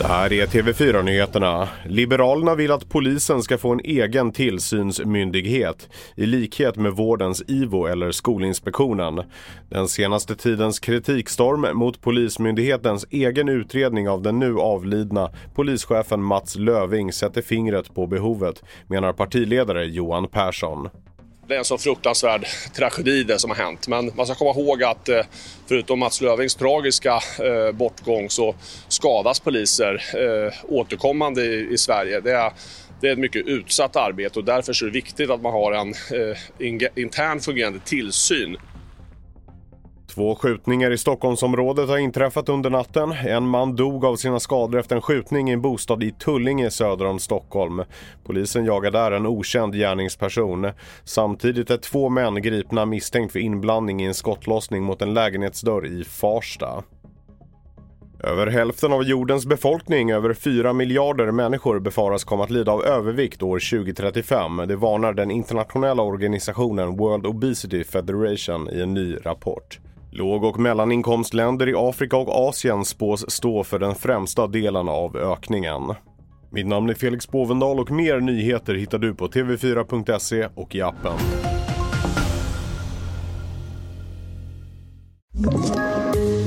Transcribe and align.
Det 0.00 0.06
här 0.06 0.32
är 0.32 0.46
TV4-nyheterna. 0.46 1.68
Liberalerna 1.86 2.54
vill 2.54 2.72
att 2.72 2.88
polisen 2.88 3.42
ska 3.42 3.58
få 3.58 3.72
en 3.72 3.80
egen 3.84 4.32
tillsynsmyndighet 4.32 5.88
i 6.16 6.26
likhet 6.26 6.76
med 6.76 6.92
vårdens 6.92 7.42
IVO 7.46 7.86
eller 7.86 8.10
Skolinspektionen. 8.10 9.22
Den 9.68 9.88
senaste 9.88 10.36
tidens 10.36 10.78
kritikstorm 10.78 11.78
mot 11.78 12.00
Polismyndighetens 12.00 13.06
egen 13.10 13.48
utredning 13.48 14.08
av 14.08 14.22
den 14.22 14.38
nu 14.38 14.58
avlidna 14.58 15.30
polischefen 15.54 16.22
Mats 16.22 16.56
Löving 16.56 17.12
sätter 17.12 17.42
fingret 17.42 17.94
på 17.94 18.06
behovet, 18.06 18.62
menar 18.86 19.12
partiledare 19.12 19.84
Johan 19.84 20.28
Persson. 20.28 20.88
Det 21.48 21.54
är 21.54 21.58
en 21.58 21.64
så 21.64 21.78
fruktansvärd 21.78 22.46
tragedi 22.74 23.24
det 23.24 23.38
som 23.38 23.50
har 23.50 23.56
hänt. 23.56 23.88
Men 23.88 24.12
man 24.14 24.26
ska 24.26 24.34
komma 24.34 24.50
ihåg 24.50 24.82
att 24.82 25.08
eh, 25.08 25.24
förutom 25.66 25.98
Mats 25.98 26.20
Lövings 26.20 26.54
tragiska 26.54 27.14
eh, 27.14 27.72
bortgång 27.72 28.30
så 28.30 28.54
skadas 28.88 29.40
poliser 29.40 30.02
eh, 30.14 30.52
återkommande 30.68 31.44
i, 31.44 31.68
i 31.72 31.78
Sverige. 31.78 32.20
Det 32.20 32.32
är, 32.32 32.52
det 33.00 33.08
är 33.08 33.12
ett 33.12 33.18
mycket 33.18 33.46
utsatt 33.46 33.96
arbete 33.96 34.38
och 34.38 34.44
därför 34.44 34.82
är 34.82 34.86
det 34.86 34.92
viktigt 34.92 35.30
att 35.30 35.42
man 35.42 35.52
har 35.52 35.72
en 35.72 35.88
eh, 35.88 36.88
intern 37.02 37.40
fungerande 37.40 37.80
tillsyn 37.84 38.56
Två 40.18 40.34
skjutningar 40.34 40.90
i 40.90 40.98
Stockholmsområdet 40.98 41.88
har 41.88 41.98
inträffat 41.98 42.48
under 42.48 42.70
natten. 42.70 43.12
En 43.12 43.48
man 43.48 43.76
dog 43.76 44.04
av 44.04 44.16
sina 44.16 44.40
skador 44.40 44.78
efter 44.78 44.96
en 44.96 45.02
skjutning 45.02 45.50
i 45.50 45.52
en 45.52 45.60
bostad 45.60 46.02
i 46.02 46.12
Tullinge 46.12 46.70
söder 46.70 47.04
om 47.04 47.18
Stockholm. 47.18 47.82
Polisen 48.24 48.64
jagar 48.64 48.90
där 48.90 49.12
en 49.12 49.26
okänd 49.26 49.74
gärningsperson. 49.74 50.66
Samtidigt 51.04 51.70
är 51.70 51.76
två 51.76 52.08
män 52.08 52.42
gripna 52.42 52.86
misstänkt 52.86 53.32
för 53.32 53.38
inblandning 53.38 54.02
i 54.02 54.04
en 54.04 54.14
skottlossning 54.14 54.82
mot 54.82 55.02
en 55.02 55.14
lägenhetsdörr 55.14 55.86
i 55.86 56.04
Farsta. 56.04 56.82
Över 58.24 58.46
hälften 58.46 58.92
av 58.92 59.02
jordens 59.02 59.46
befolkning, 59.46 60.10
över 60.10 60.34
4 60.34 60.72
miljarder 60.72 61.30
människor, 61.30 61.80
befaras 61.80 62.24
komma 62.24 62.44
att 62.44 62.50
lida 62.50 62.72
av 62.72 62.84
övervikt 62.84 63.42
år 63.42 63.78
2035. 63.78 64.56
Det 64.68 64.76
varnar 64.76 65.12
den 65.12 65.30
internationella 65.30 66.02
organisationen 66.02 66.96
World 66.96 67.26
Obesity 67.26 67.84
Federation 67.84 68.68
i 68.70 68.80
en 68.80 68.94
ny 68.94 69.16
rapport. 69.24 69.78
Låg 70.10 70.44
och 70.44 70.58
mellaninkomstländer 70.58 71.68
i 71.68 71.74
Afrika 71.76 72.16
och 72.16 72.48
Asien 72.48 72.84
spås 72.84 73.30
stå 73.30 73.64
för 73.64 73.78
den 73.78 73.94
främsta 73.94 74.46
delen 74.46 74.88
av 74.88 75.16
ökningen. 75.16 75.82
Mitt 76.50 76.66
namn 76.66 76.88
är 76.88 76.94
Felix 76.94 77.28
Bovendal 77.28 77.80
och 77.80 77.90
mer 77.90 78.20
nyheter 78.20 78.74
hittar 78.74 78.98
du 78.98 79.14
på 79.14 79.28
tv4.se 79.28 80.48
och 80.54 80.74
i 80.74 80.82
appen. 80.82 81.18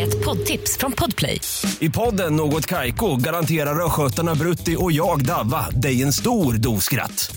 Ett 0.00 0.24
poddtips 0.24 0.78
från 0.78 0.92
Podplay. 0.92 1.40
I 1.80 1.90
podden 1.90 2.36
Något 2.36 2.66
Kaiko 2.66 3.16
garanterar 3.16 3.86
östgötarna 3.86 4.34
Brutti 4.34 4.76
och 4.78 4.92
jag, 4.92 5.24
Davva, 5.24 5.70
dig 5.70 6.02
en 6.02 6.12
stor 6.12 6.54
dos 6.54 6.84
skratt. 6.84 7.36